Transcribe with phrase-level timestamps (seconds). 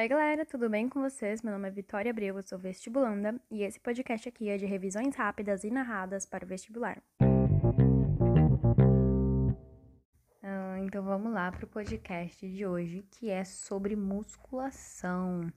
[0.00, 1.42] Oi, galera, tudo bem com vocês?
[1.42, 5.14] Meu nome é Vitória Abreu, eu sou vestibulanda e esse podcast aqui é de revisões
[5.14, 7.02] rápidas e narradas para o vestibular.
[10.42, 15.52] Ah, então vamos lá para o podcast de hoje, que é sobre musculação,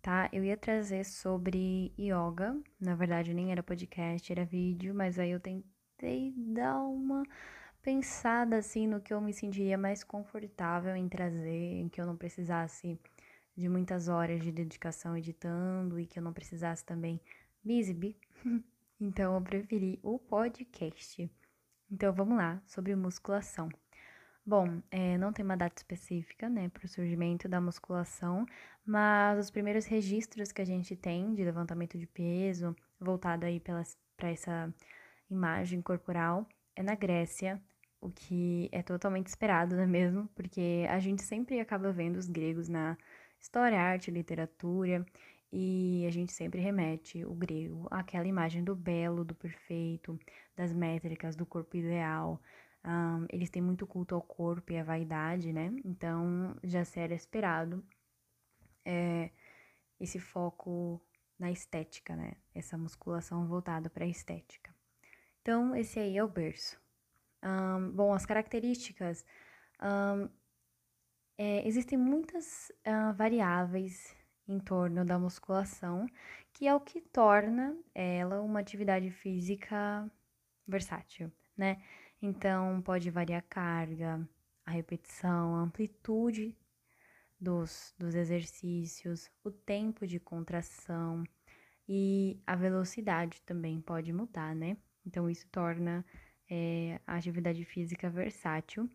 [0.00, 0.28] tá?
[0.32, 5.40] Eu ia trazer sobre yoga, na verdade nem era podcast, era vídeo, mas aí eu
[5.40, 7.24] tentei dar uma
[7.82, 12.16] pensada assim no que eu me sentiria mais confortável em trazer, em que eu não
[12.16, 12.96] precisasse
[13.56, 17.20] de muitas horas de dedicação editando e que eu não precisasse também
[17.64, 18.16] exibir.
[19.00, 21.30] então eu preferi o podcast.
[21.90, 23.68] Então vamos lá, sobre musculação.
[24.44, 28.44] Bom, é, não tem uma data específica, né, para o surgimento da musculação,
[28.84, 34.30] mas os primeiros registros que a gente tem de levantamento de peso, voltado aí para
[34.30, 34.74] essa
[35.30, 37.62] imagem corporal, é na Grécia,
[38.00, 40.28] o que é totalmente esperado, não é mesmo?
[40.34, 42.98] Porque a gente sempre acaba vendo os gregos na
[43.42, 45.04] história, arte, literatura,
[45.52, 50.18] e a gente sempre remete o grego àquela imagem do belo, do perfeito,
[50.56, 52.40] das métricas, do corpo ideal.
[52.84, 55.70] Um, eles têm muito culto ao corpo e à vaidade, né?
[55.84, 57.84] Então já era esperado
[58.84, 59.30] é,
[60.00, 61.00] esse foco
[61.38, 62.32] na estética, né?
[62.54, 64.74] Essa musculação voltada para a estética.
[65.42, 66.80] Então, esse aí é o berço.
[67.42, 69.24] Um, bom, as características.
[69.82, 70.28] Um,
[71.38, 74.14] é, existem muitas uh, variáveis
[74.46, 76.06] em torno da musculação,
[76.52, 80.10] que é o que torna ela uma atividade física
[80.66, 81.82] versátil, né?
[82.20, 84.28] Então, pode variar a carga,
[84.64, 86.56] a repetição, a amplitude
[87.40, 91.24] dos, dos exercícios, o tempo de contração
[91.88, 94.76] e a velocidade também pode mudar, né?
[95.04, 96.04] Então, isso torna
[96.48, 98.88] é, a atividade física versátil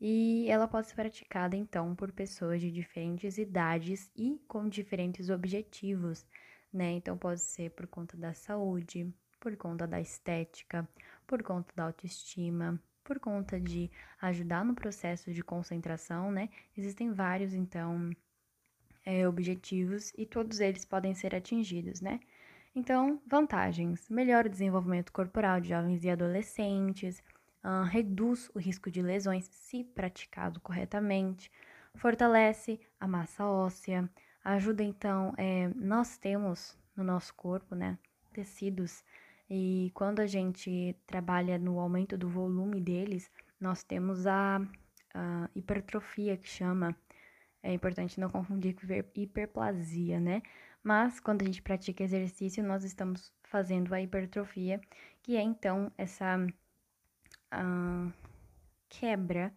[0.00, 6.26] e ela pode ser praticada então por pessoas de diferentes idades e com diferentes objetivos,
[6.72, 6.92] né?
[6.92, 10.88] Então pode ser por conta da saúde, por conta da estética,
[11.26, 13.90] por conta da autoestima, por conta de
[14.20, 16.50] ajudar no processo de concentração, né?
[16.76, 18.10] Existem vários então
[19.04, 22.20] é, objetivos e todos eles podem ser atingidos, né?
[22.74, 27.22] Então, vantagens: melhora o desenvolvimento corporal de jovens e adolescentes
[27.66, 31.50] uh, reduz o risco de lesões se praticado corretamente,
[31.96, 34.08] fortalece a massa óssea,
[34.44, 37.98] ajuda então, é, nós temos no nosso corpo, né,
[38.32, 39.04] tecidos,
[39.50, 44.60] e quando a gente trabalha no aumento do volume deles, nós temos a,
[45.14, 46.96] a hipertrofia que chama,
[47.62, 50.42] é importante não confundir com hiperplasia, né?
[50.82, 54.80] Mas quando a gente pratica exercício, nós estamos fazendo a hipertrofia,
[55.22, 56.46] que é então essa
[58.88, 59.52] quebra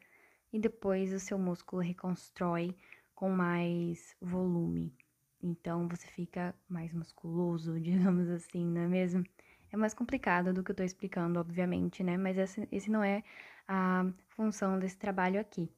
[0.52, 2.76] e depois o seu músculo reconstrói
[3.14, 4.94] com mais volume.
[5.42, 9.24] Então você fica mais musculoso, digamos assim, não é mesmo?
[9.72, 12.18] É mais complicado do que eu tô explicando, obviamente, né?
[12.18, 13.24] Mas esse, esse não é
[13.68, 15.70] a função desse trabalho aqui.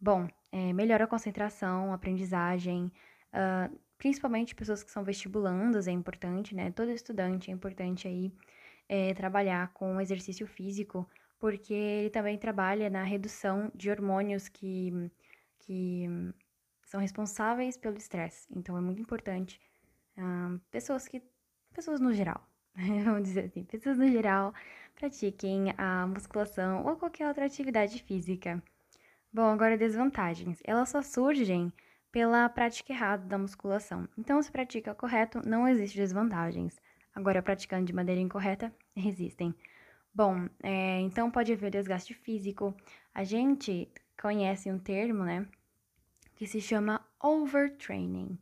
[0.00, 2.92] Bom, é, melhora a concentração, a aprendizagem,
[3.32, 6.70] uh, principalmente pessoas que são vestibulandas, é importante, né?
[6.70, 8.32] Todo estudante é importante aí
[8.88, 11.08] é, trabalhar com exercício físico
[11.42, 15.10] porque ele também trabalha na redução de hormônios que,
[15.58, 16.06] que
[16.86, 18.46] são responsáveis pelo estresse.
[18.54, 19.60] Então é muito importante
[20.16, 21.20] uh, pessoas que
[21.74, 22.48] pessoas no geral,
[23.04, 24.54] vamos dizer assim, pessoas no geral
[24.94, 28.62] pratiquem a musculação ou qualquer outra atividade física.
[29.32, 30.60] Bom, agora desvantagens.
[30.62, 31.72] Elas só surgem
[32.12, 34.08] pela prática errada da musculação.
[34.16, 36.80] Então, se pratica correto, não existe desvantagens.
[37.12, 39.52] Agora, praticando de maneira incorreta, existem.
[40.14, 42.74] Bom, é, então pode haver desgaste físico.
[43.14, 43.90] A gente
[44.20, 45.48] conhece um termo, né,
[46.36, 48.38] que se chama overtraining.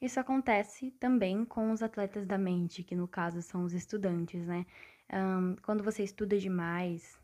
[0.00, 4.64] Isso acontece também com os atletas da mente, que no caso são os estudantes, né?
[5.12, 7.18] Um, quando você estuda demais,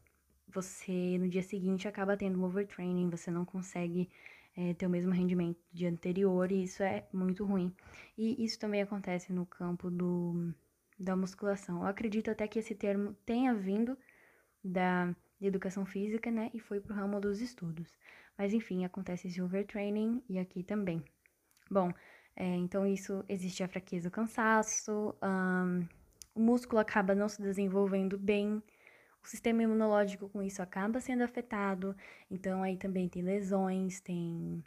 [0.49, 4.11] você no dia seguinte acaba tendo um overtraining, você não consegue
[4.57, 7.75] é, ter o mesmo rendimento do dia anterior, e isso é muito ruim.
[8.19, 10.53] E isso também acontece no campo do
[10.99, 11.83] da musculação.
[11.83, 13.97] Eu acredito até que esse termo tenha vindo
[14.63, 17.97] da educação física, né, e foi pro ramo dos estudos.
[18.37, 21.05] Mas enfim, acontece esse overtraining e aqui também.
[21.71, 21.93] Bom,
[22.35, 25.87] é, então isso existe a fraqueza, o cansaço, um,
[26.35, 28.63] o músculo acaba não se desenvolvendo bem,
[29.23, 31.97] o sistema imunológico com isso acaba sendo afetado,
[32.31, 34.63] então aí também tem lesões, tem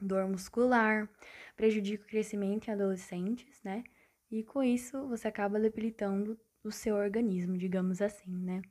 [0.00, 1.08] dor muscular,
[1.56, 3.84] prejudica o crescimento em adolescentes, né?
[4.30, 8.62] E com isso você acaba debilitando o seu organismo, digamos assim, né?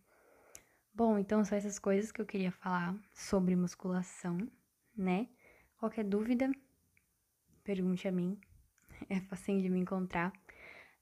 [0.94, 4.38] Bom, então são essas coisas que eu queria falar sobre musculação,
[4.96, 5.28] né?
[5.78, 6.52] Qualquer dúvida,
[7.64, 8.40] pergunte a mim.
[9.10, 10.34] É facinho de me encontrar.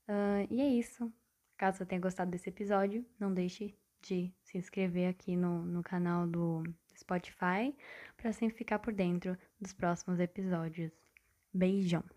[0.06, 1.10] Uh, e é isso.
[1.56, 6.28] Caso você tenha gostado desse episódio, não deixe de se inscrever aqui no, no canal
[6.28, 6.62] do
[6.98, 7.74] Spotify
[8.18, 10.92] para sempre ficar por dentro dos próximos episódios.
[11.54, 12.15] Beijão!